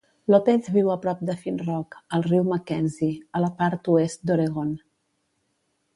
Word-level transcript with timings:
López 0.33 0.69
viu 0.75 0.87
a 0.91 0.95
prop 1.03 1.19
de 1.29 1.35
Finn 1.43 1.59
Rock 1.67 1.99
al 2.17 2.25
riu 2.29 2.41
McKenzie, 2.47 3.13
a 3.41 3.45
la 3.45 3.53
part 3.61 3.91
oest 3.97 4.29
d'Oregon. 4.31 4.77